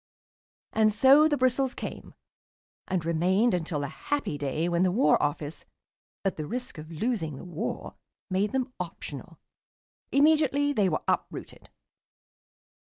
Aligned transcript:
And 0.73 0.91
so 0.91 1.27
the 1.27 1.37
bristles 1.37 1.75
came, 1.75 2.15
and 2.87 3.05
remained 3.05 3.53
until 3.53 3.81
the 3.81 3.87
happy 3.87 4.35
day 4.35 4.67
when 4.67 4.81
the 4.81 4.89
War 4.91 5.21
Office, 5.21 5.63
at 6.25 6.37
the 6.37 6.47
risk 6.47 6.79
of 6.79 6.89
losing 6.89 7.35
the 7.35 7.45
war, 7.45 7.93
made 8.27 8.51
them 8.51 8.73
optional. 8.79 9.37
Immediately 10.11 10.73
they 10.73 10.89
were 10.89 11.03
uprooted. 11.07 11.69